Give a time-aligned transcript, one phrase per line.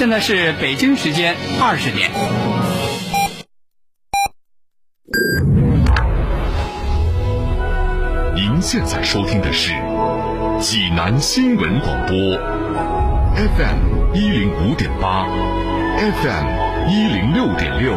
[0.00, 2.10] 现在是北京时间二十点。
[8.34, 9.72] 您现在收听的是
[10.58, 12.16] 济南新闻广播
[13.36, 15.26] ，FM 一零五点八
[15.98, 17.92] ，FM 一零六点六，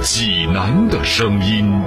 [0.00, 1.82] 济南的声音。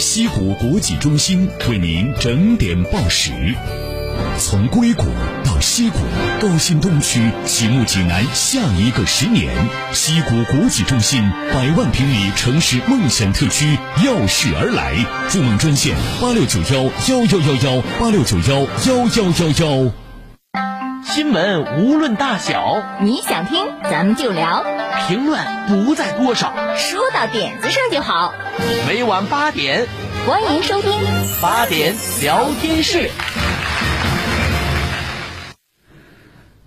[0.00, 3.30] 西湖国际中心为您整点报时。
[4.42, 5.04] 从硅谷
[5.44, 5.98] 到西谷，
[6.40, 9.54] 高新东区启幕济南下一个十年。
[9.92, 19.92] 西谷国际中心百万平米城市梦想特区耀世而来，筑梦专线八六九幺幺幺幺幺八六九幺幺幺幺幺。
[21.04, 24.64] 新闻无论大小，你想听咱们就聊，
[25.06, 25.38] 评论
[25.68, 28.34] 不在多少，说到点子上就好。
[28.88, 29.86] 每晚八点，
[30.26, 30.92] 欢迎收听
[31.40, 33.08] 八点聊天室。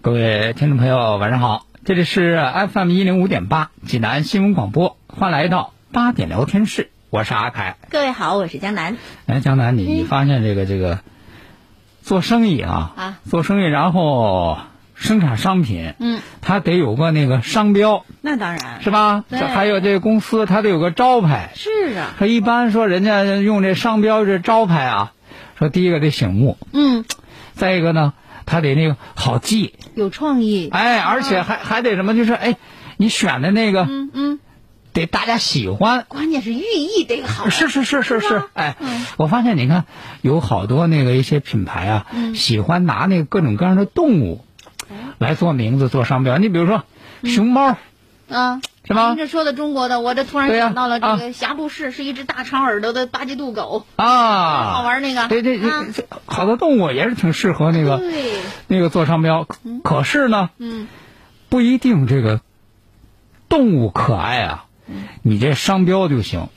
[0.05, 2.39] 各位听众朋友，晚上好，这里是
[2.71, 7.77] FM 一零五点八济南新闻广播，欢迎来到八点聊天室，我是阿凯。
[7.89, 8.97] 各位好，我是江南。
[9.25, 10.99] 哎，江南，你你发现这个这个
[12.03, 14.59] 做生意啊，啊，做生意然后
[14.93, 18.83] 生产商品，嗯，它得有个那个商标，那当然。
[18.83, 19.25] 是吧？
[19.27, 19.39] 对。
[19.39, 21.49] 还有这个公司，它得有个招牌。
[21.55, 25.13] 是啊，说一般说人家用这商标这招牌啊，
[25.57, 27.05] 说第一个得醒目，嗯，
[27.55, 28.13] 再一个呢，
[28.45, 32.57] 它得那个好记，有创意，哎，而且还还得什么，就是哎，
[32.97, 34.39] 你选的那个嗯嗯，
[34.93, 36.05] 得大家喜欢。
[36.07, 39.85] 关键是寓意得好，是是是是是是，哎嗯，我发现你看
[40.21, 42.35] 有好多那个一些品牌啊，嗯。
[42.35, 44.45] 喜欢拿那个各种各样的动物
[45.17, 46.37] 来做名字、做商标。
[46.37, 46.83] 你比如说
[47.21, 47.77] 嗯熊猫，
[48.29, 48.61] 啊。
[48.87, 51.17] 是吧您这说的中国的，我这突然想到了这啊。
[51.17, 55.27] 个霞布士是一只大长耳朵的巴基度狗，啊，好玩那个。
[55.27, 59.43] 对对啊对，这好多动物也是挺适合那个对，那个做商标。
[59.43, 60.87] 可可是呢，嗯，
[61.49, 62.41] 不一定这个
[63.49, 65.05] 动物可爱啊，嗯。
[65.23, 66.47] 你这商标就行。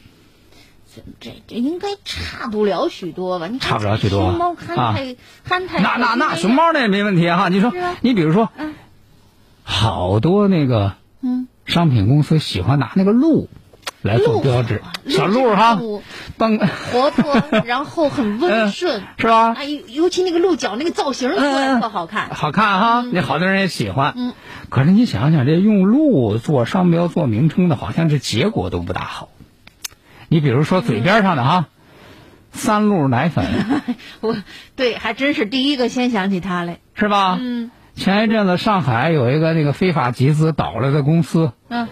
[0.95, 3.47] 这这这应该差不了许多吧？
[3.47, 4.93] 你差不了许多熊猫憨啊。
[4.95, 7.49] 态憨态，那那那熊，猫那也没问题哈。
[7.49, 8.75] 你说你比如说嗯，
[9.63, 10.93] 好多那个
[11.23, 13.49] 嗯，商品公司喜欢拿那个鹿
[14.03, 15.79] 来做标志小鹿鹿哈
[16.37, 19.53] 蹦活泼，然后很温 顺，是吧？
[19.53, 22.31] 哎，尤尤其那个鹿角那个造型特好看。
[22.31, 24.15] 好看哈，那好多人也喜欢。
[24.17, 24.33] 嗯，
[24.71, 29.29] 可是你想想，这用鹿做商标、做名称的，好像这结果都不大好。
[30.29, 31.67] 你比如说嘴边上的哈，
[32.53, 33.47] 三鹿奶粉
[34.21, 34.37] 我
[34.77, 36.79] 对，还真是第一个先想起他来。
[36.95, 37.37] 是吧？
[37.41, 41.89] 嗯前一阵子上海有一个那个非法集资倒了的公司，嗯，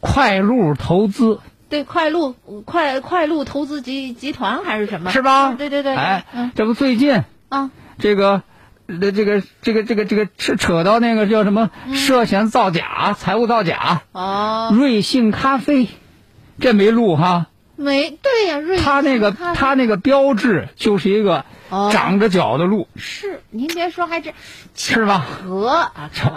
[0.00, 2.34] 快路投资对，快路
[2.64, 5.10] 快快鹿投资集集团还是什么？
[5.10, 5.52] 是吧？
[5.54, 8.42] 对对对，哎嗯，这不最近啊，这个。
[8.88, 15.88] 呃，这个这个这个这个扯扯到那个叫什么嗯涉嫌造假、财务造假，哦，瑞幸咖啡，
[16.60, 17.46] 这没录哈。
[17.74, 21.90] 没对呀，瑞他那个幸咖啡它那个标志就是一个哦。
[21.92, 24.34] 长着脚的鹿，是您别说，还真
[24.74, 25.18] 是吧？
[25.18, 26.32] 和啊，巧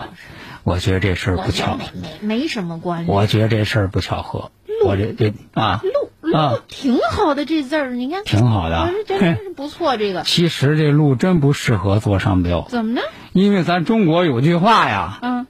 [0.64, 3.12] 我觉得这事儿不巧没没没什么关系。
[3.12, 4.52] 我觉得这事儿不巧合。
[4.86, 6.52] 我这这啊，鹿啊。
[6.52, 8.24] 鹿挺好的，这字儿你看。
[8.24, 9.98] 挺好的我这真是不错。
[9.98, 10.24] 这个。
[10.24, 13.02] 其实这鹿真不适合做商标，怎么呢？
[13.34, 15.48] 因为咱中国有句话呀，嗯，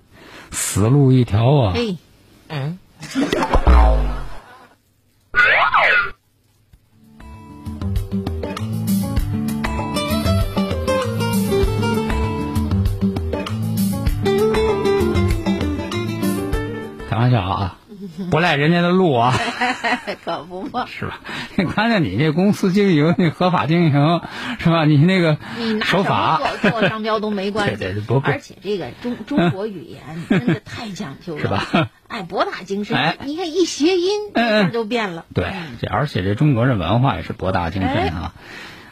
[0.51, 1.73] 死路一条啊。
[1.75, 1.97] 哎，
[2.47, 2.79] 嗯，
[18.29, 19.33] 不赖人家的路啊，
[20.25, 20.85] 可不嘛。
[20.87, 21.19] 是吧？
[21.55, 23.91] 你看见你这公司经营，你合法经营，
[24.59, 24.85] 是吧？
[24.85, 31.89] 你那个你拿什么守法，做做商标都没关系， 对对不不而且这个中中国语言真的太讲究了，是吧？
[32.07, 35.25] 哎，博大精深，哎你看一谐音，这嗯嗯事儿就变了。
[35.33, 38.33] 对，这而且这中国这文化也是博大精深啊。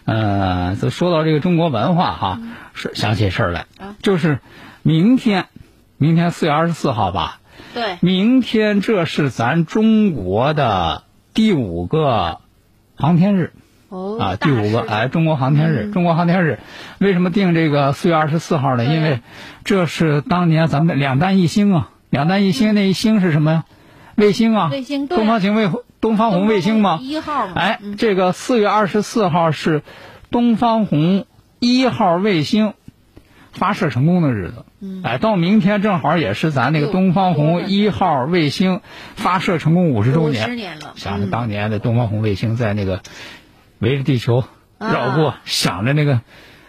[0.05, 2.39] 呃，就说到这个中国文化哈，
[2.73, 4.39] 是想起事儿来啊，就是
[4.81, 5.47] 明天，
[5.97, 7.39] 明天四月二十四号吧，
[7.74, 12.39] 对，明天这是咱中国的第五个
[12.95, 13.54] 航天日。
[13.89, 15.92] 哦啊，第五个哎，中国航天日，嗯。
[15.94, 16.59] 中国航天日，
[16.98, 18.83] 为什么定这个四月二十四号呢？
[18.83, 19.21] 因为
[19.63, 23.51] 这是当年咱们的两弹一星啊，两弹一星那一星是什么？
[23.54, 23.65] 呀？
[24.15, 25.18] 卫星啊，卫星对。
[25.18, 25.69] 东方行卫
[26.01, 27.95] 东方红卫星嘛，一号嘛，哎，嗯。
[27.95, 29.83] 这个四月二十四号是
[30.31, 31.25] 东方红
[31.59, 32.74] 一号卫星
[33.54, 34.65] 发射成功的日子。
[34.79, 35.01] 嗯。
[35.03, 38.81] 哎，到明天正好也是咱那个东方红一号卫星
[39.15, 40.47] 发射成功五十周年。
[40.47, 41.29] 十年了，想着嗯。
[41.29, 43.01] 当年的东方红卫星在那个
[43.79, 44.44] 围着地球
[44.79, 46.21] 绕过，啊想着那个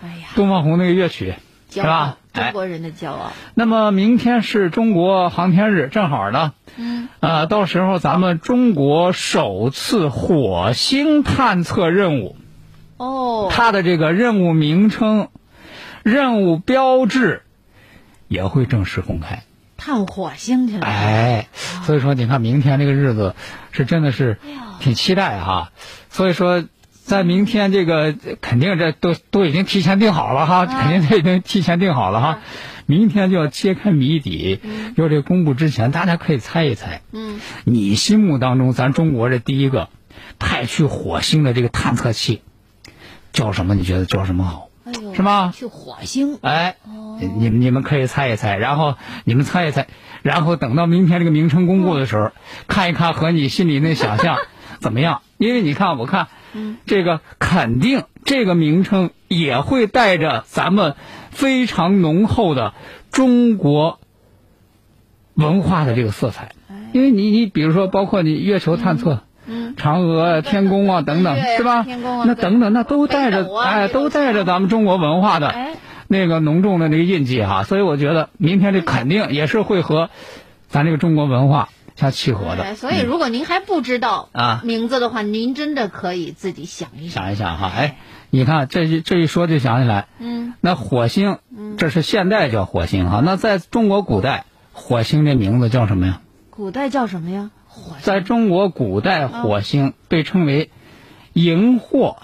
[0.02, 1.34] 哎呀，东方红那个乐曲，
[1.70, 3.32] 骄是吧中国人的骄傲。
[3.54, 12.36] 那么明天是中国航天日，正好呢，嗯，呃，到时候咱们中国首次火星探测任务，
[12.96, 15.28] 哦，它的这个任务名称、
[16.04, 17.42] 任务标志
[18.28, 19.42] 也会正式公开。
[19.76, 20.86] 探火星去了。
[20.86, 21.48] 哎，
[21.84, 23.34] 所以说你看明天这个日子
[23.70, 24.38] 是真的是
[24.80, 25.72] 挺期待哈。
[26.10, 26.64] 所以说，
[27.04, 32.38] 在明天这个肯定这都都已经提前定好了哈，肯定都已经提前定好了哈。
[32.86, 34.60] 明天就要揭开谜底，
[34.96, 39.90] 要这个公布之前，大家可以猜一猜，嗯，你心目当中咱中国这第一个
[40.38, 42.42] 派去火星的这个探测器
[43.32, 43.74] 叫什么？
[43.74, 44.67] 你觉得叫什么好？
[45.18, 46.38] 是吗去火星。
[46.42, 46.76] 哎，
[47.18, 48.94] 你们你们可以猜一猜，然后
[49.24, 49.88] 你们猜一猜，
[50.22, 52.30] 然后等到明天这个名称公布的时候，
[52.68, 54.38] 看一看和你心里那想象
[54.78, 55.22] 怎么样？
[55.36, 56.28] 因为你看，我看，
[56.86, 60.94] 这个肯定这个名称也会带着咱们
[61.32, 62.74] 非常浓厚的
[63.10, 63.98] 中国
[65.34, 66.52] 文化的这个色彩，
[66.92, 69.14] 因为你你比如说，包括你月球探测。
[69.14, 69.20] 嗯，
[69.76, 71.82] 嫦娥、天宫啊，等等，是吧？
[71.82, 75.74] 天宫啊那等等，那都带着哎，都带着咱们中国文化的哎
[76.06, 80.10] 那个浓重的那个印记哈，所以我觉得明天这肯定也是会和
[80.68, 82.74] 咱这个中国文化相契合哎，的。
[82.76, 87.24] 所以如果您还不知道啊名字的话，您真的可以自己想一想。
[87.24, 87.96] 想一想哈，哎，
[88.30, 91.38] 你看这一这一说就想起来，嗯，那火星，
[91.76, 96.20] 这是现代叫火星哈，那在中国古代，火星这名字叫什么呀？
[96.50, 97.50] 古代叫什么呀？
[98.02, 100.70] 在中国古代，火星被称为
[101.32, 102.16] 萤火。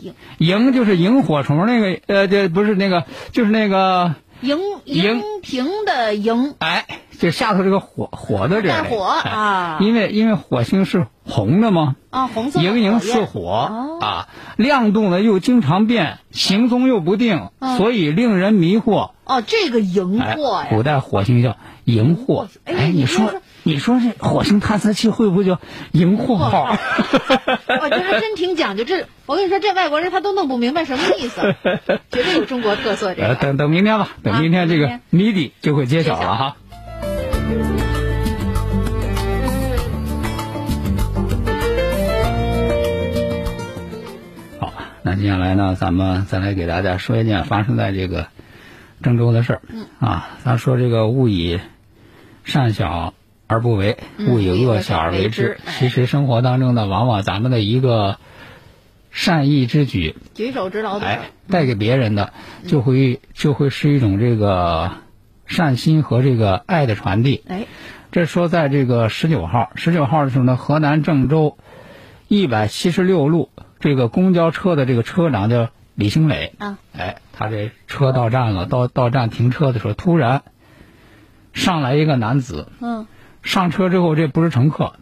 [0.00, 0.14] 萤。
[0.38, 6.86] 萤就是萤火虫那个，呃，这不是那个，就是那个，荧荧荧屏的荧，哎，
[7.18, 9.78] 就下头这个火火的这个带火哎啊。
[9.80, 13.98] 因为因为火星是红的嘛，啊，红色的荧荧火焰似火、哦。
[14.00, 17.76] 啊，亮度呢又经常变，行踪又不定，嗯。
[17.76, 19.10] 所以令人迷惑。
[19.24, 22.46] 哦，这个荧哎惑，呀，古代火星叫荧惑。
[22.64, 25.60] 哎哎，你说你说这火星探测器会不会叫
[25.92, 26.64] 荧惑号？
[27.82, 28.84] 我觉得真挺讲究。
[28.84, 31.54] 这我跟你说，这外国人他都弄不明白什么意思，
[32.10, 33.14] 绝对有中国特色。
[33.14, 36.56] 这等等明天吧，等啊明天这个谜底就会揭晓揭晓了哈。
[44.58, 44.72] 好，
[45.02, 48.28] 那接下来呢，咱们再来给大家说一件发生在这个
[49.02, 49.62] 郑州的事儿。
[49.68, 51.60] 嗯啊，咱说这个勿以
[52.44, 53.12] 善小
[53.50, 55.58] 而不为，嗯勿以恶小而为之。
[55.66, 55.72] 哎。
[55.78, 58.18] 其实生活当中呢，往往咱们的一个
[59.10, 62.32] 善意之举，举手之劳哎，带给别人的，
[62.66, 64.92] 就会就会是一种这个
[65.46, 67.42] 善心和这个爱的传递。
[67.48, 67.66] 哎，
[68.12, 71.58] 这说在这个十九号，十九号的时候呢，河南郑州
[72.28, 73.50] 一百七十六路
[73.80, 80.42] 这个公交车的这个车长叫李兴磊，啊，哎，他这车到站了，到到站停车的时候，突然
[81.52, 83.06] 上来一个男子，嗯，
[83.42, 84.94] 上车之后，这不是乘客，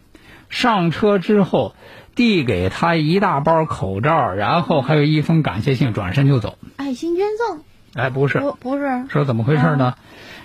[0.49, 1.75] 上车之后
[2.15, 6.57] 递给他一大包口罩，然后还有一封感谢信，转身就走。
[6.77, 7.63] 爱心捐赠。
[7.95, 9.95] 哎，不是，不不是，说怎么回事呢？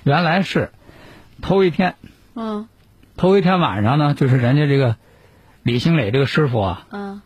[0.02, 0.70] 原来是
[1.42, 1.94] 头一天，
[2.34, 2.68] 嗯。
[3.16, 4.96] 头一天晚上呢，就是人家这个
[5.62, 7.22] 李兴磊这个师傅啊，嗯。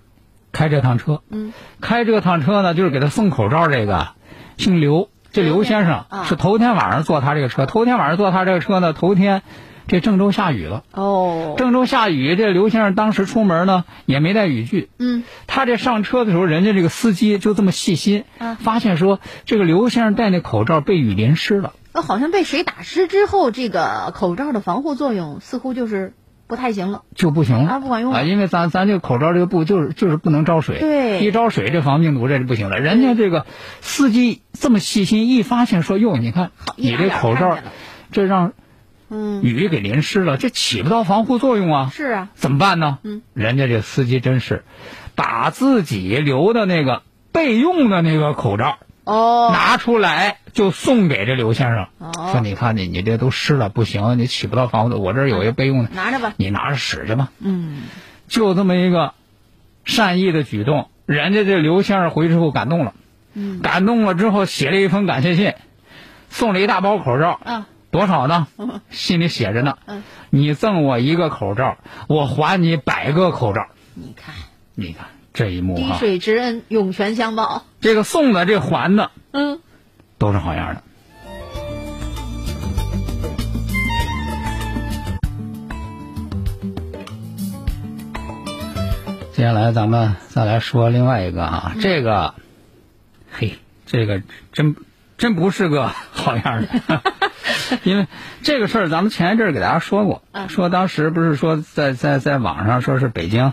[0.50, 4.08] 开这趟车，嗯，开这趟车呢，就是给他送口罩这个，
[4.56, 6.24] 姓刘，这刘先生啊。
[6.24, 9.42] 是头天晚上坐他这个车，头天晚上坐他这个车呢，头天
[9.88, 10.84] 这郑州下雨了。
[10.92, 14.90] 哦，郑州下雨，这刘先生当时出门呢也没带雨具。
[14.98, 21.72] 嗯他这上车的时候，人家这个司机就这么细心，啊发现说这个刘先生戴那口罩被雨淋湿了。
[21.92, 26.12] 呃好像被水打湿之后，这个口罩的防护作用似乎就是
[26.46, 27.02] 不太行了。
[27.14, 32.78] 就不行了啊不管用了啊，因为咱咱这个口罩这个布就是就是不能招水，对一招水这防病毒这就不行了。
[32.78, 33.46] 人家这个
[33.80, 37.56] 司机这么细心，一发现说哟，你看你这口罩
[38.12, 38.52] 这让
[39.10, 41.90] 嗯，雨给淋湿了，这起不到防护作用啊。
[41.92, 42.98] 是啊，怎么办呢？
[43.02, 44.64] 嗯，人家这司机真是
[45.14, 55.06] 把自己留的那个备用的那个口罩哦，拿出来，就送给这刘先生，哦说你看你你这都湿了，不行，你起不到防护作用。
[55.06, 56.34] 我这儿有一个备用的，拿着吧。
[56.36, 57.30] 你拿着使去吧。
[57.38, 57.84] 嗯，
[58.28, 59.14] 就这么一个
[59.84, 62.92] 善意的举动，人家这刘先生回之后感动了，
[63.32, 65.54] 嗯感动了之后写了一封感谢信，
[66.28, 68.80] 送了一大包口罩，啊，多少呢嗯？
[68.90, 73.66] 信里写着呢嗯，你赠我一个口罩，我还你百个口罩。
[73.94, 74.34] 你看，
[74.74, 77.64] 你看这一幕滴，水之恩，涌泉相报。
[77.80, 79.60] 这个送的这还的嗯，
[80.18, 80.82] 都是好样的。
[89.32, 92.34] 接下来咱们再来说另外一个啊，这个，
[93.30, 94.20] 嘿，这个
[94.52, 94.74] 真
[95.16, 97.02] 真不是个好样的。
[97.84, 98.06] 因为
[98.42, 100.48] 这个事儿，咱们前一阵儿给大家说过，嗯。
[100.48, 103.52] 说当时不是说在在在网上说是北京，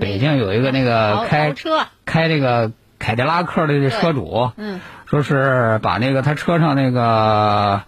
[0.00, 4.80] 北京有一个那个开车，开这个凯迪拉克的这车主，嗯。
[5.06, 7.82] 说是把那个他车上那个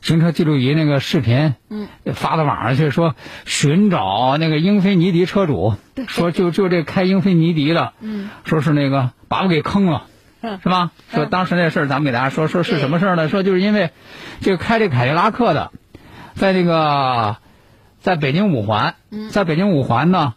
[0.00, 3.14] 行车记录仪那个视频，嗯，发到网上去，说
[3.44, 5.74] 寻找那个英菲尼迪车主，
[6.08, 10.02] 说就就这开英菲尼迪的，嗯，说是那个把我给坑了。
[10.48, 10.90] 嗯是吧？
[11.12, 13.28] 说当时那事儿，咱们给大家说说是什么事儿呢？
[13.28, 13.90] 说就是因为
[14.40, 15.70] 这个开这凯迪拉克的，
[16.34, 17.36] 在这个
[18.00, 20.34] 在北京五环，嗯在北京五环呢，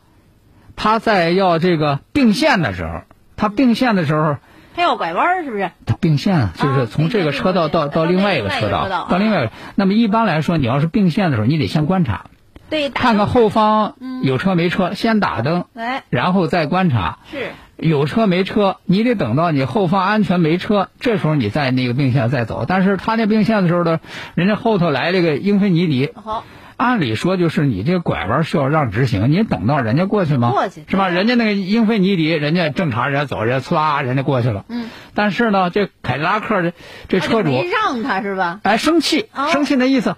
[0.76, 3.02] 他在要这个并线的时候，
[3.36, 4.38] 他并线的时候，
[4.76, 5.72] 他要拐弯儿是不是？
[5.86, 9.52] 他并线啊，就是从这个车道到到另外一个车道，到另外一个。
[9.76, 12.26] 那么一般来说，你要是并线的时候，你得先观察，
[12.70, 17.20] 对，看看后方嗯有车没车，先打灯，哎然后再观察。
[17.30, 17.52] 是
[17.82, 22.66] 有车没车，你得等到你后方安全没车，这时候你再那个并线再走。
[22.68, 24.00] 但是他那并线的时候呢，
[24.36, 26.44] 人家后头来这个英菲尼迪，好，
[26.78, 30.52] 按理说就是你这个拐弯需要让直行，你等到人家过去吗？
[30.52, 31.10] 过去是吧？
[31.10, 34.64] 人家那个英菲尼迪，人家正常人家走，人家呲啦，人家过去了。
[34.70, 34.88] 嗯。
[35.16, 36.74] 但是呢，这凯迪拉克这
[37.08, 38.60] 这车主啊没让他是吧？
[38.62, 40.16] 哎生气，哦生气那意思，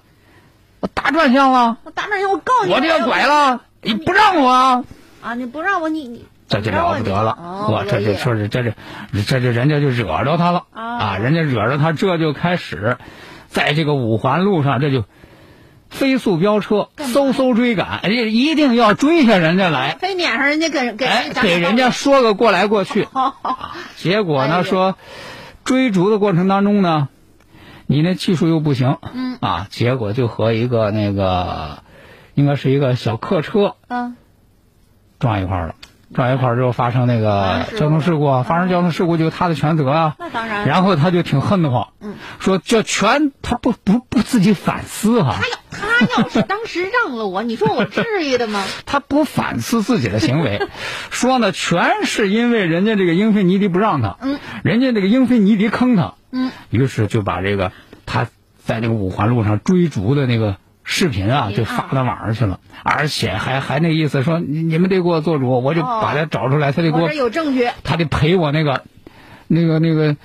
[0.82, 4.84] 我打转向了，我打转向，我告诉你，我这要拐了，你不让我啊。
[5.25, 5.36] 啊！
[5.36, 6.25] 你不让我，你你
[6.62, 8.74] 这就了不得了，哦我这就说是这这
[9.25, 11.17] 这这人家就惹着他了啊啊！
[11.17, 12.98] 人家惹着他，这就开始
[13.48, 15.05] 在这个五环路上，这就
[15.89, 23.07] 飞速飙车，嗖嗖追赶，哎，一定要追下人家来， 非撵上人家给给哎，人家给人家说个过来过去。
[23.95, 24.95] 结果呢，说
[25.63, 27.10] 追逐的过程当中呢，
[27.86, 31.83] 你那技术又不行，嗯啊，结果就和一个那个
[32.33, 34.15] 应该是一个小客车嗯
[35.19, 35.75] 撞一块了。
[36.13, 40.15] 撞一块儿之后发生那个交通事故啊，发生交通事故就他的全责啊。
[40.20, 42.15] 那当然然后他就挺恨得慌，嗯。
[42.39, 48.63] 说这全他不不不自己反思哈、他要他要是当时让了我，你说我至于的吗？
[48.86, 50.60] 他不反思自己的行为，
[51.10, 57.72] 说呢全是因为人家这个英菲尼迪不让他，嗯，人家这个英菲尼迪坑他，嗯，于是就把这个
[58.05, 58.27] 他
[58.63, 68.83] 在那个五环路上追逐的那个视频啊，嗯就发到网上去了，而且还还那意思说你你们得给我做主，我就哦把他找出来，他得给我我有证据，他得赔我那个
[69.47, 70.15] 那个那个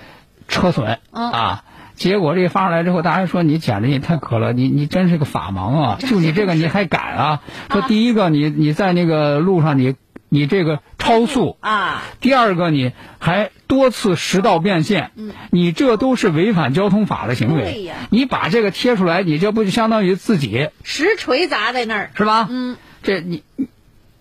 [0.48, 1.64] 车损、嗯啊。
[1.94, 5.96] 结果这发上来之后，大家说你简直也太可了，你你真是个法盲啊！
[6.00, 7.40] 就你这个你还敢啊？
[7.72, 9.96] 说第一个你你在那个路上你
[10.28, 15.10] 你这个超速，啊，第二个你还多次实道变线，
[15.50, 17.62] 你这都是违反交通法的行为。
[17.62, 17.94] 嗯对呀。
[18.10, 22.46] 你把这个贴出来，你这不就相当于自己实锤砸在那儿，是吧？
[22.50, 23.68] 嗯，这你你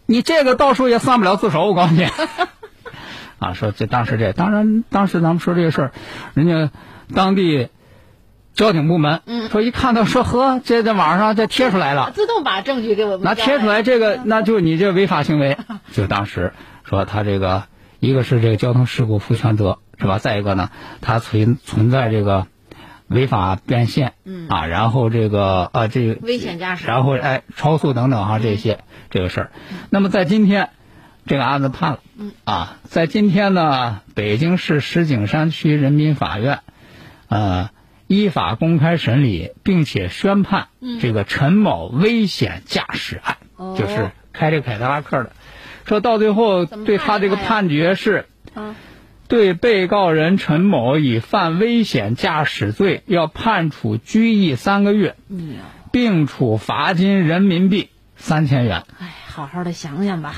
[0.05, 2.07] 你这个到时候也算不了自首，我告诉你。
[3.39, 5.91] 啊，说这当时这，当然当时咱们说这个事儿，
[6.33, 6.71] 人家
[7.13, 7.69] 当地
[8.55, 9.49] 交警部门，嗯。
[9.49, 13.99] 说一看到说呵，这在网上这贴出来了，自动把证据给我们那贴出来这嗯。
[13.99, 15.55] 个，那就你这违法行为，
[15.93, 16.51] 就当时
[16.89, 17.63] 说他这个
[17.99, 20.19] 一个是这个交通事故负全责是吧？
[20.19, 20.69] 再一个呢，
[21.01, 22.47] 他存存在这个
[23.07, 28.79] 违法变线，嗯啊，然后这个啊这个危险驾驶然后哎超速等等哈这些
[29.09, 29.51] 这个事儿。
[29.89, 30.69] 那么在今天，
[31.25, 36.59] 这个案子判了，嗯啊，在今天呢，北京市石景山区人民法院，
[37.27, 37.69] 呃。
[38.09, 40.69] 依法公开审理，并且宣判
[41.01, 45.33] 这个陈某危险驾驶案，哦就是开这个凯迪拉克的，
[45.87, 48.25] 说到最后对他这个判决是，
[48.55, 48.75] 嗯
[49.29, 55.15] 对被告人陈某以犯危险驾驶罪，要判处拘役三个月，
[55.91, 58.83] 并处罚金人民币三千元。
[58.99, 60.33] 哎，好好的想想吧。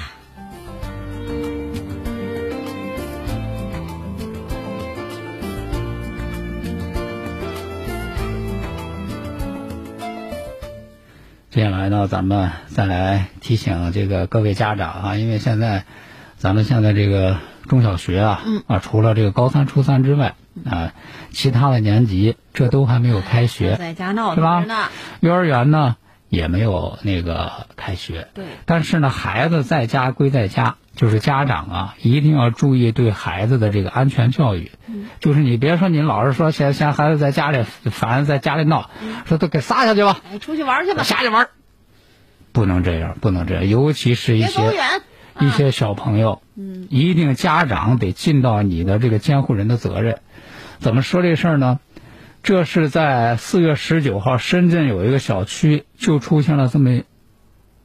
[11.59, 15.83] 接下来呢，咱们再来提醒这个各位家长啊，因为现在
[16.37, 17.35] 咱们现在这个
[17.67, 18.63] 中小学啊，嗯。
[18.65, 20.93] 啊，除了这个高三、初三之外，啊，
[21.31, 24.63] 其他的年级这都还没有开学，在家闹是吧？
[25.19, 25.97] 幼儿园呢
[26.29, 28.29] 也没有那个开学。
[28.33, 34.69] 对，但是呢，孩子在家归在家，就是家长啊，一定要注意对孩子的这个安全教育。
[35.21, 38.89] 就是你别说你老是说嫌嫌孩子在家里烦，在家里闹，
[39.25, 41.47] 说都给撒下去吧，哎，出去玩去吧，下去玩。
[42.51, 44.73] 不能这样，不能这样，尤其是一些。
[45.41, 50.19] 一些小朋友，嗯，一定家长得尽到你的这个监护人的责任。
[50.79, 51.79] 怎么说这事儿呢？
[52.43, 57.03] 这是在四月十九号，深圳有一个小区就出现了这么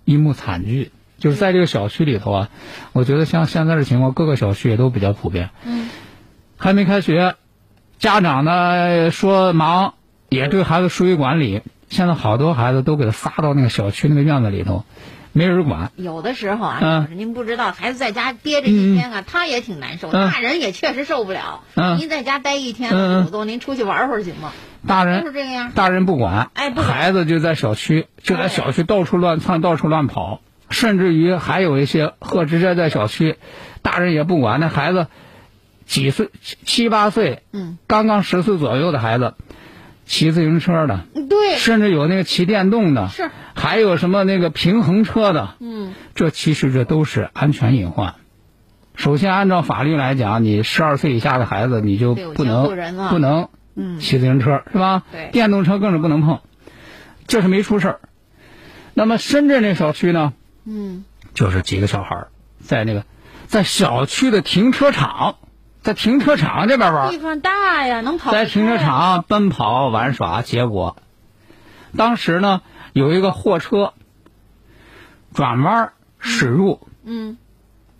[0.04, 0.90] 一幕惨剧，
[1.24, 2.48] 就是在这个小区里头啊，
[2.92, 5.48] 我觉得像现在的情况，各个小区也都比较普遍。
[5.64, 5.88] 嗯，
[6.58, 7.36] 还没开学，
[7.98, 9.94] 家长呢说忙，
[10.28, 11.62] 也对孩子疏于管理。
[11.88, 14.84] 现在好多孩子都给他撒到那个小区那个院子里头，
[15.32, 15.92] 没人管。
[15.96, 21.62] 有的时候啊，嗯您不知道，孩子在家憋着一天啊，他也挺难受，嗯大人也确实受不了。
[21.74, 24.52] 嗯您在家待一天嗯嗯了，主动您出去玩会儿行吗？
[24.86, 25.72] 大人是这个样。
[25.74, 30.42] 大人不管，哎不管孩子就在小区，就在小区到处乱窜，到处乱跑，
[30.74, 33.36] 甚至于还有一些贺直接在小区，
[33.80, 35.06] 大人也不管，那孩子
[35.86, 39.34] 几岁七七八岁，嗯，刚刚十岁左右的孩子，
[40.04, 48.14] 骑自行车的，对，甚至有那个骑电动的，是，还有什么那个平衡车的，嗯，这其实这都是安全隐患。
[48.96, 52.68] 首先，按照法律来讲，你十二岁以下的孩子你就不能
[53.10, 53.98] 不能嗯。
[53.98, 55.02] 骑自行车是吧？
[55.10, 55.30] 对。
[55.32, 56.40] 电动车更是不能碰，
[57.26, 58.00] 这是没出事儿。
[58.94, 60.32] 那么深圳这小区呢，
[60.64, 61.04] 嗯，
[61.34, 62.26] 就是几个小孩
[62.60, 63.04] 在那个
[63.46, 65.36] 在小区的停车场，
[65.82, 68.78] 在停车场这边玩儿地，方大呀，能跑在停车。
[68.78, 70.96] 场奔跑玩耍，结果
[71.96, 73.92] 当时呢有一个货车
[75.32, 77.36] 转弯驶入，嗯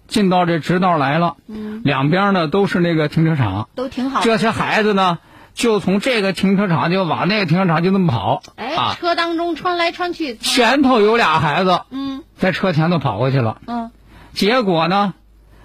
[0.06, 4.21] 进到这直道来了，嗯，两边呢都是那个停车场，都挺好。
[4.23, 5.18] 这些孩子呢
[5.54, 10.37] 就从这个停车场就往那个停车场就那么跑，哎，啊，车当中穿来穿去。
[10.37, 12.23] 前头有俩孩子嗯。
[12.37, 13.92] 在车前头跑过去了，嗯，
[14.32, 15.14] 结果呢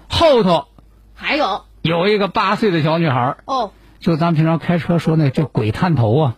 [0.08, 0.66] 后头
[1.14, 1.64] 还有。
[1.82, 6.34] 有一个八岁的小女孩，哦，就咱平常开车说那叫鬼探头啊，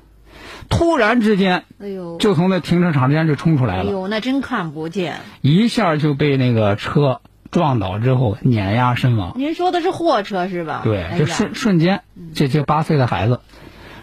[0.69, 5.21] 突然之间哎呦，就从那停车场之间就冲出来了，哎呦，那真看不见。
[5.41, 7.21] 一下就被那个车
[7.53, 9.35] 撞倒之后碾压身亡。
[9.37, 10.81] 您说的是货车是吧？
[10.83, 12.03] 对，就瞬瞬间，
[12.35, 13.41] 这这八岁的孩子，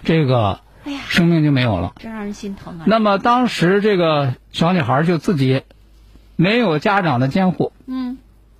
[0.03, 0.61] 这个
[1.07, 1.93] 生命就没有了。
[1.97, 2.85] 真让人心疼啊。
[2.85, 5.63] 那么当时这个小女孩就自己
[6.35, 8.19] 没有家长的监护，嗯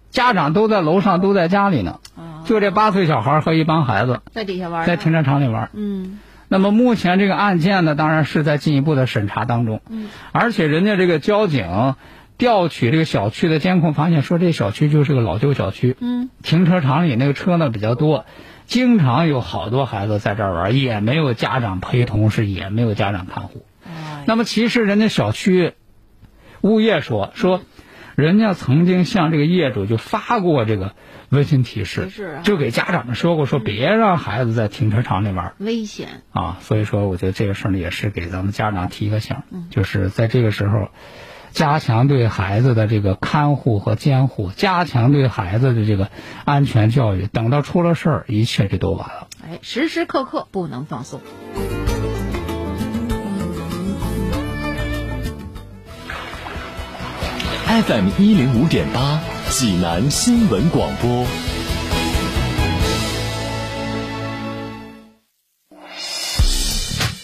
[0.09, 5.69] 家长都在楼上，都在家里呢，啊，就这八岁小孩和一帮孩子在底下玩在停车场里玩。
[5.73, 6.19] 嗯
[6.51, 11.93] 那么目前这个案件呢，当然是在进一步的审查当中，嗯，而且人家这个交警
[12.39, 18.25] 调取这个小区的监控，发现说这小区就是个老旧小区，嗯，停车场里那个车呢比较多，
[18.65, 23.65] 经常有好多孩子在这儿玩，也没有家长陪同，是也没有家长看护。
[23.85, 25.73] 哎那么其实人家小区
[26.61, 27.61] 物业说说，
[28.15, 30.93] 人家曾经向这个业主就发过这个
[31.29, 35.53] 温馨提示，提示啊就给家长们说过，说别让孩子在停车场里玩。
[35.57, 36.21] 危险。
[36.31, 40.89] 啊，所以说我觉得这个事儿呢，也是给咱们家长提个醒，嗯就是在这个时候，
[41.51, 46.09] 加强对孩子的这个看护和监护，加强对孩子的这个
[46.45, 47.27] 安全教育。
[47.27, 49.27] 等到出了事儿，一切就都完了。
[49.43, 51.21] 哎，时时刻刻不能放松。
[57.67, 61.25] FM 一零五点八，济南新闻广播。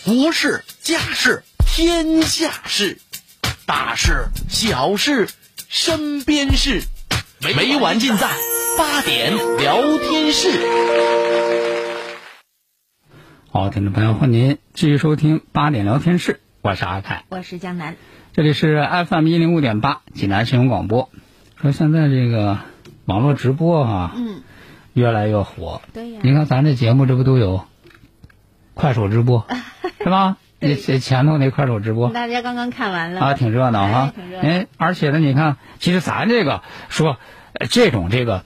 [0.05, 2.99] 国事、家事、天下事，
[3.67, 5.27] 大事、小事、
[5.67, 6.83] 身边事，
[7.41, 8.27] 每晚尽在
[8.77, 10.49] 八点聊天室。
[13.49, 17.95] 好，听众朋友，欢迎您继续收听八点聊天室，我是阿凯，我是江南。
[18.33, 21.09] 这里是 FM 一零五点八济南新闻广播。
[21.59, 22.59] 说现在这个
[23.05, 24.43] 网络直播啊，嗯，
[24.93, 25.81] 越来越火。
[25.91, 27.65] 对呀你看咱这节目这不都有
[28.75, 29.47] 快手直播
[30.03, 30.37] 是吧？
[30.59, 34.41] 那这前头那快手直播大家刚刚看完了啊，挺热闹哈哎挺热。
[34.41, 37.17] 闹哎，而且呢，你看，其实咱这个说
[37.53, 38.43] 呃这种这个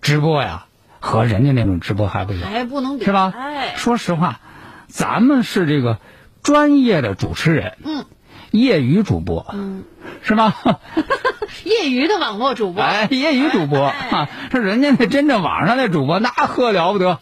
[0.00, 0.66] 直播呀，
[1.00, 3.32] 和人家那种直播还不一样，还不能比是吧？
[3.36, 4.40] 哎，说实话，
[4.86, 5.98] 咱们是这个
[6.42, 8.04] 专业的主持人，嗯
[8.50, 9.84] 业余主播，嗯，
[10.22, 10.54] 是吧？
[11.64, 17.18] 业余的网络主播，哎，业余主播哎啊，说人家那真正网上那主播那呵了不得，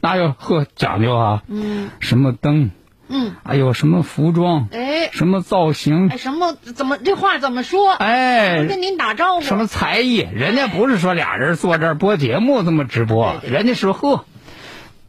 [0.00, 2.70] 那有呵讲究啊，嗯什么灯，
[3.12, 5.10] 嗯，哎有什么服装，哎。
[5.12, 6.08] 什么造型。
[6.08, 7.92] 哎，，什么怎么这话怎么说？
[7.92, 14.24] 哎，跟您打招呼，什么才艺，人家不是说俩人坐这儿播节目这么直播，人家是呵，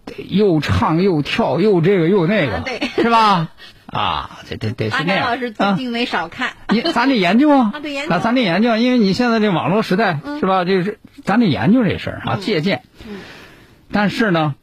[0.05, 2.63] 得又唱又跳又这个又那个，
[3.01, 3.49] 是吧？
[3.87, 5.23] 啊，这这得是那样。
[5.23, 5.75] 阿甘老师最啊。
[5.77, 8.09] 近没少看，你咱得研究啊， 啊对研究。
[8.09, 10.39] 那咱得研究，因为你现在这网络时代、嗯。
[10.39, 10.65] 是吧？
[10.65, 12.81] 这是咱得研究这事儿啊，借鉴。
[13.91, 14.55] 但是呢，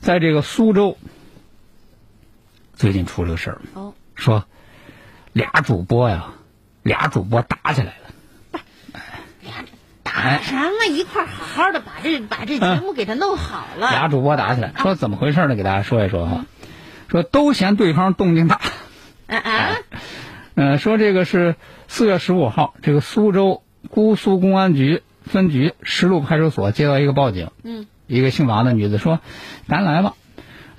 [0.00, 0.96] 在这个苏州，
[2.78, 4.44] 最近出了个事儿，哦，说
[5.32, 6.26] 俩主播呀，
[6.84, 8.60] 俩主播打起来了。
[9.42, 9.64] 俩
[10.04, 15.56] 打什么一块儿好好的把这把这节目给他弄好了，俩主播打起来，说怎么回事呢？
[15.56, 16.46] 给大家说一说哈。
[17.08, 18.60] 说都嫌对方动静大，
[19.26, 19.76] 啊啊，
[20.54, 21.56] 呃，说这个是
[21.88, 29.20] 四月十五号，这个苏州姑苏公安局分局石路派出所接到一个报警，嗯，一个姓王的女子说，
[29.66, 30.14] 咱来吧，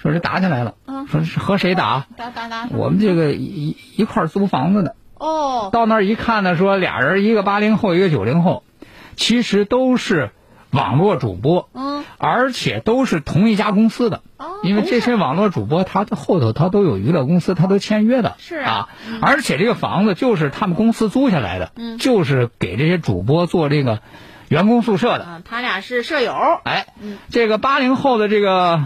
[0.02, 0.76] 说是打起来了，
[1.10, 2.08] 说是和谁打？
[2.18, 2.68] 打打打。
[2.72, 8.64] 我们这个一一块租房子的，哦，到那儿一看呢，说俩人一个八零后，一个九零后，
[9.16, 10.32] 其实都是
[10.72, 14.22] 网络主播，嗯，而且都是同一家公司的。
[14.38, 18.90] 哦因为这些网络主播，他的后头他都有娱乐公司，他都签约的，是啊啊，
[19.22, 24.02] 而且这个房子就是他们公司租下来的，嗯就是给这些主播做这个
[24.50, 26.34] 员工宿舍的，啊，他俩是舍友。
[26.64, 26.88] 哎，
[27.30, 28.84] 这个八零后的这个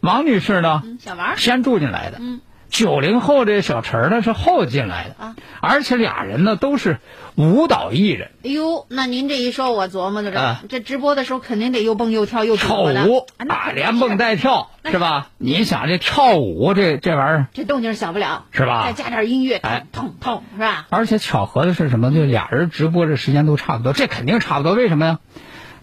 [0.00, 1.36] 王女士呢，嗯，小王。
[1.36, 6.98] 先住进来的，嗯，九零后这小陈儿呢是后进来的，啊，而且俩人呢都是
[7.34, 15.28] 舞蹈艺人，哎呦，那您这一说，我琢磨着这、啊这直播的时候肯定得又蹦又跳又跳舞啊，连蹦带跳是吧？
[15.36, 20.86] 你想这跳舞这这玩意儿，这动静小不了，是吧再加点音乐，哎痛痛是吧？
[20.90, 22.10] 而且巧合的是什么？
[22.12, 24.74] 就俩人直播这时间都差不多，这肯定差不多。
[24.74, 25.18] 为什么呀？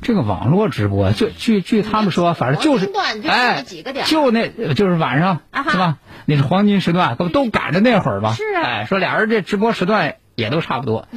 [0.02, 2.90] 这个网络直播，就据据他们说，反正就是
[3.28, 3.64] 哎
[4.06, 5.98] 就那就是晚上啊是吧？
[6.26, 8.34] 那是黄金时段，都赶着那会儿吧？
[8.34, 8.62] 是啊。
[8.64, 11.08] 哎，说俩人这直播时段也都差不多，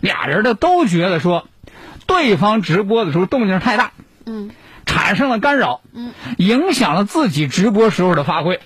[0.00, 1.48] 俩人的都觉得说，
[2.06, 3.92] 对方直播的时候动静太大，
[4.26, 4.50] 嗯，
[4.84, 8.60] 产生了干扰，嗯，影响了自己直播时候的发挥，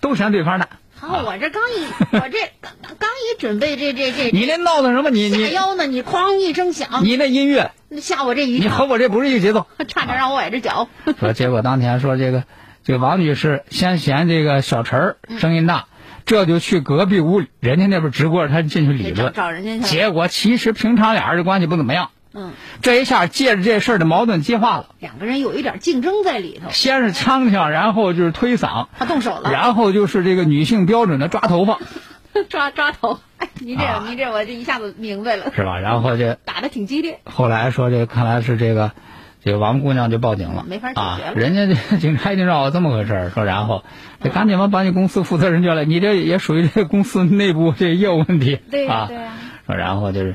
[0.00, 0.68] 都嫌对方大。
[1.00, 5.10] 好，我这刚一我这刚刚一准备这这这你这闹腾什么？
[5.10, 9.66] 你下你腰呢，你哐一声响，你那音乐，吓我这一你和，我这不是一个节奏。
[9.86, 10.88] 差点让我崴着脚。
[11.20, 12.42] 说结果当天说这个
[12.82, 15.86] 这个王女士先嫌这个小陈儿声音大，
[16.26, 19.32] 这就去隔壁屋里，人家那边直播着，她进去理论。
[19.32, 19.94] 找人家去。
[19.94, 31.78] 结果其实平常俩人的关系不怎么样，嗯，这一下借着这事儿的矛盾激化了，两个人有一点竞争在里头，先是呛呛，然后就是推搡，他动手了，然后就是这个女性标准的抓头发，
[32.48, 33.18] 抓抓头。
[33.38, 35.78] 哎，你这、啊你这我这一下子明白了，是吧？
[35.78, 37.20] 然后就打的挺激烈。
[37.24, 38.92] 后来说这看来是这个
[39.44, 43.84] 这个王姑娘就报警了，没法解啊决了，人家这警察一定知道这么回事儿，说然后
[44.22, 49.32] 这赶紧吧把你公司负责人叫来，你这也属于这个公司内部这业务问题，对呀、啊对，呀、
[49.66, 50.34] 说然后就是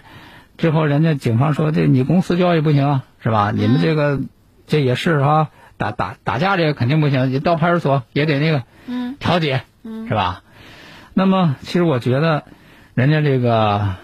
[0.63, 3.52] 之后人家警方说这你公司交易不行啊，是吧？
[3.54, 4.21] 你们这个
[4.65, 10.41] 这也是哈、打打打架这个肯定不行，你到派出所也得那个嗯调解，嗯是吧？
[11.13, 12.45] 那么其实我觉得
[12.93, 13.95] 人家这个。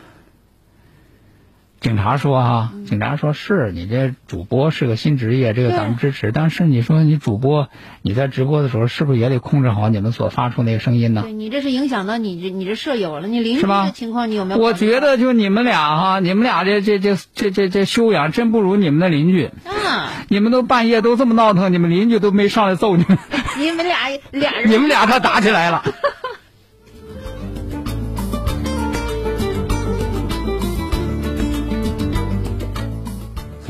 [1.79, 6.31] 警察说哈、嗯警察说是你这主播是个新职业，这个咱们支持。
[6.31, 7.69] 但是你说你主播
[8.01, 11.21] 你在直播的时候，是不是也得控制好你们所发出那个声音呢？
[11.21, 14.59] 对你这是影响到你这你这舍友了，你邻居的情况你有没有？
[14.59, 19.51] 我觉得就你们俩哈，你们俩这这这这这这修养真不如你们的邻居。
[19.65, 23.19] 啊，你们都半夜都这么闹腾，你们邻居都没上来揍你们，
[23.59, 25.83] 你们俩俩人， 你们俩可打起来了。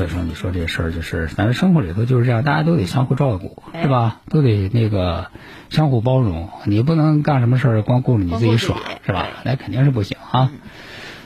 [0.00, 4.22] 所以说，你说这事儿就是，反正生活里头就是这样，大家都得相互照顾，哎是吧？
[4.30, 5.26] 都得那个
[5.68, 6.48] 相互包容。
[6.64, 9.26] 你不能干什么事儿光顾着你自己爽是吧？
[9.44, 10.52] 那肯定是不行啊。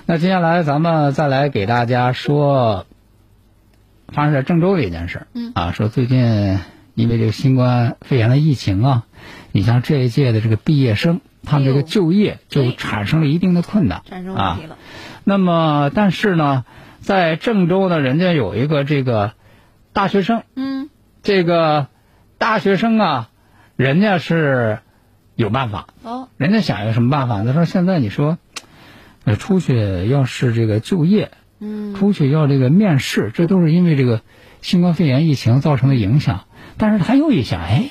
[0.07, 2.87] 那接下来咱们再来给大家说
[4.09, 5.27] 发生在郑州的一件事儿。
[5.35, 6.59] 嗯啊，说最近
[6.95, 9.05] 因为这个新冠肺炎的疫情啊，
[9.53, 14.03] 你像这一届的这个毕业生，他们这个就业就产生了一定的困难。
[14.05, 14.77] 产生问题了。
[15.23, 16.65] 那么，但是呢，
[17.05, 19.35] 在郑州呢，人家有一个这个
[19.93, 20.89] 大学生，嗯
[21.23, 21.89] 这个
[22.39, 23.31] 大学生啊，
[23.77, 24.79] 人家是
[25.37, 27.45] 有办法，哦，人家想一个什么办法？
[27.45, 28.39] 他说现在你说，
[29.25, 34.23] 呃，出去要是这个就业，嗯出去要这个面试，这都是因为这个
[34.63, 36.45] 新冠肺炎疫情造成的影响。
[36.79, 37.91] 但是他又一想，哎，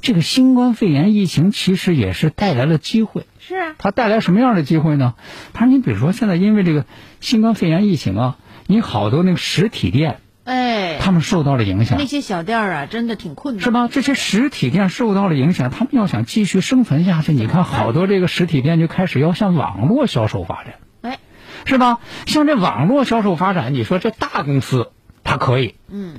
[0.00, 3.26] 这个新冠肺炎疫情其实也是带来了机会。
[3.38, 5.14] 是啊，它带来什么样的机会呢？
[5.52, 6.86] 他说，你比如说现在因为这个
[7.20, 11.98] 新冠肺炎疫情啊，你好多那个实体店，哎，他们受到了影响。
[11.98, 13.70] 那，些小店儿啊，真的挺困难，是？
[13.70, 13.88] 吧？
[13.88, 21.18] 这些实体店受到了影响，他们要想继续生存下去，你看好多这个实体店就开始要向网络销售发展，哎，
[21.64, 21.98] 是吧？
[22.26, 24.90] 像这网络销售发展，你说这大公司
[25.22, 26.16] 它可以，嗯。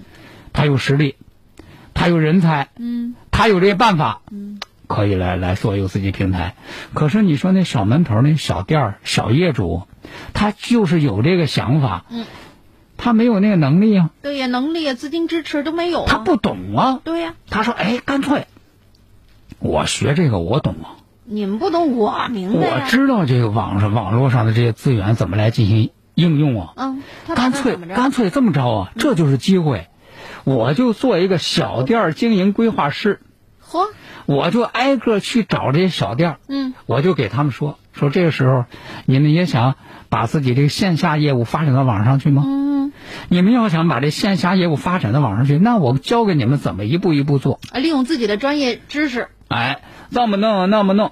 [0.54, 1.16] 它有实力，
[1.94, 3.16] 它有人才，嗯。
[3.30, 6.56] 他有这些办法，嗯，可以来来做有自己平台。
[6.94, 9.84] 可是你说那小门头那小店儿小业主，
[10.34, 12.26] 他就是有这个想法，嗯，
[12.98, 17.00] 他没有那个能力啊，对呀，能力啊，资金支持都没有啊，他不懂啊。
[17.04, 18.48] 对呀，他说：“哎，干脆
[19.60, 26.74] 我学这个，我懂啊，你们不懂，我明白我，知道这个网上网络上的这些资源怎么来进行应用啊。
[26.76, 27.04] 嗯，
[27.36, 29.88] 干脆干脆这么着啊，这就是机会，
[30.44, 33.20] 我就做一个小店儿经营规划师。”
[33.68, 33.88] 嚯，
[34.28, 36.76] 我就挨个去找这些小店儿，嗯。
[36.86, 38.66] 我就给他们说说这个时候，
[39.06, 39.76] 你们也想
[40.10, 42.44] 把自己这个线下业务发展到网上去吗？
[42.46, 42.66] 嗯
[43.30, 47.60] 你们要想把这线下业务发展到网上去，那我教给你们怎么一步一步做。
[47.72, 49.82] 啊，利用自己的专业知识，哎，
[50.12, 51.12] 这么弄那么弄，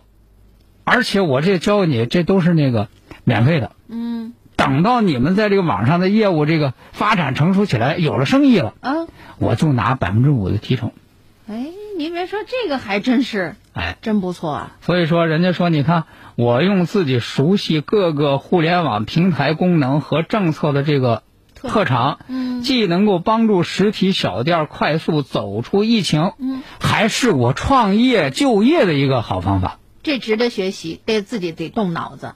[0.84, 2.88] 而且我这教给你，这都是那个
[3.24, 3.72] 免费的。
[3.90, 8.94] 嗯等到你们在这个网上的业务这个发展成熟起来，有了生意了，啊，
[9.38, 10.92] 我就拿百分之五的提成。
[11.48, 11.68] 哎，
[11.98, 14.72] 您别说这个还真是，哎，真不错啊。
[14.82, 29.80] 所以说，人家说，你看我用自己熟悉各个互联网平台功能和政策的这个特长，嗯既能够帮助实体小店快速走出疫情，嗯，还是我创业就业的一个好方法。
[30.02, 32.34] 这值得学习，得自己得动脑子。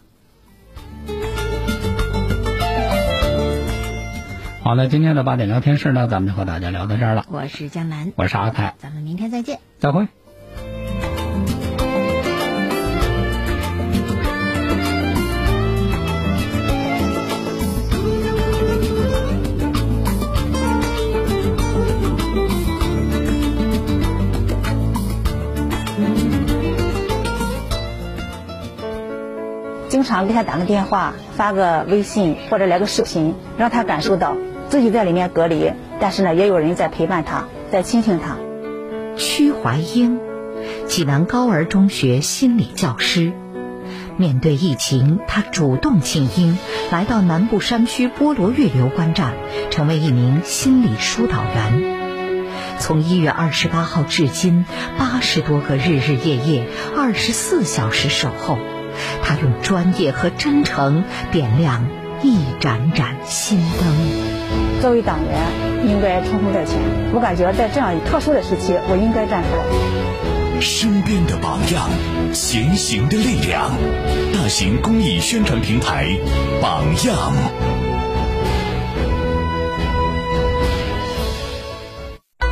[4.63, 7.25] 好，了今天的八点聊天室呢，咱们就和大家聊到这儿了。
[7.29, 9.59] 我是江南，我是阿凯，咱们明天再见。
[9.79, 10.07] 再会。
[29.97, 34.37] 经常给他打个电话、发个微信或者来个视频，让他感受到
[34.69, 38.35] 自己在里面隔离，但是呢，也有人在陪伴他，在倾听他。
[39.15, 40.19] 屈怀英，
[40.85, 43.33] 济南高儿中学心理教师。
[44.17, 46.59] 面对疫情，他主动请缨，
[46.91, 49.33] 来到南部山区菠萝月留观站，
[49.71, 51.97] 成为一名心理疏导员。
[52.77, 54.63] 从一月二十八号至今，
[54.99, 58.59] 八十多个日日夜夜，二十四小时守候，
[59.23, 61.85] 他用专业和真诚点亮
[62.21, 64.81] 一盏盏心灯。
[64.81, 66.77] 作为党员，应该冲锋在前。
[67.13, 70.61] 我感觉在这样特殊的时期，我应该站出来。
[70.61, 71.87] 身边的榜样，
[72.33, 73.71] 前行的力量。
[74.33, 76.17] 大型公益宣传平台，
[76.61, 77.33] 榜样。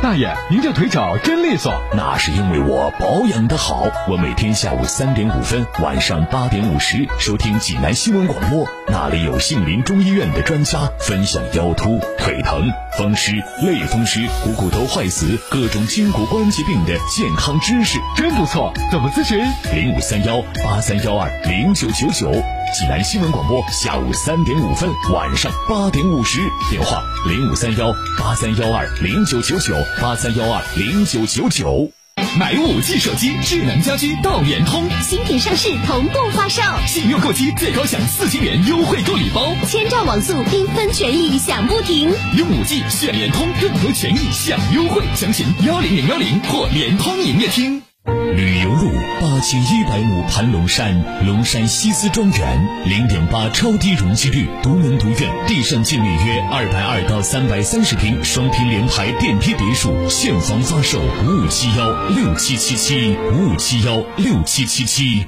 [0.06, 1.82] 大爷，您这腿脚真利索。
[1.92, 3.88] 那是因为我保养的好。
[4.08, 13.32] 我每天下午三点五分，晚上八点五十收听济南新闻广播，那里有杏林中医院的专家分享腰突、腿疼、风湿、
[13.64, 18.72] 类风湿、股骨头坏死、各种筋骨关节病的健康知识，真不错。
[18.92, 19.44] 怎么咨询？
[19.74, 22.30] 零五三幺八三幺二零九九九。
[22.74, 27.86] 济南新闻广播下午三点五分，晚上八点五十，电话零五三幺
[28.18, 31.90] 八三幺二零九九九八三幺二零九九九。
[32.38, 42.10] 买五 G 手机，智能家居到联通，新品上市同步发售，信用购机最高享四千元优惠购礼包，千兆网速缤纷权益享不停。
[42.36, 47.82] 用五 G 选联通，更多权益享优惠，详询幺零零幺零或联通营业厅。
[48.06, 65.26] 旅游路八千一百亩盘龙山，龙山西斯庄园，零点八超低容积率，独门独院，地上建面约二百二到三百三十平，双拼联排电梯别墅，现房发售，五五七幺六七七七，五五七幺六七七七。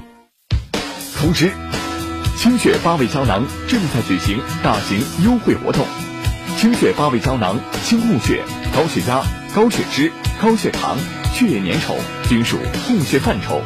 [1.17, 1.51] 通知：
[2.37, 5.85] 清血八味胶囊正在举行大型优惠活动。
[6.57, 8.41] 清血八味胶囊，清供血、
[8.73, 9.21] 高血压、
[9.53, 10.11] 高血脂、
[10.41, 10.97] 高血糖、
[11.33, 11.95] 血液粘稠
[12.27, 13.61] 均属供血范畴。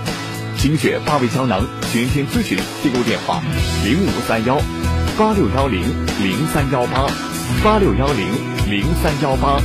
[0.57, 3.41] 精血八味胶囊全天咨询订购电话：
[3.83, 4.57] 零五三幺
[5.17, 5.81] 八六幺零
[6.21, 7.07] 零三幺八
[7.63, 8.31] 八六幺零
[8.69, 9.59] 零三幺八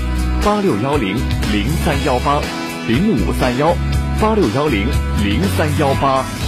[0.45, 1.15] 八六幺零
[1.53, 2.41] 零三幺八
[2.89, 3.77] 零五三幺
[4.21, 4.89] 八六幺零
[5.23, 6.48] 零三幺八。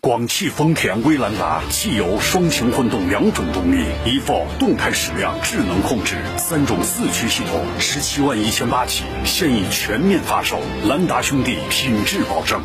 [0.00, 10.60] 广汽丰田威兰达汽油双擎混动两种动力，eFOR 动态矢量智能控制，三种四驱系统，十七万一千八起，现已全面发售。
[10.86, 12.62] 兰达兄弟品质保证。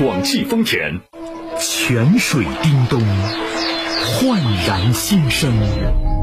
[0.00, 1.00] 广汽丰田，
[1.60, 3.00] 泉水叮咚，
[4.18, 5.52] 焕然新生。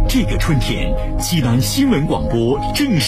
[0.09, 3.07] 这个春天，济南新闻广播正式。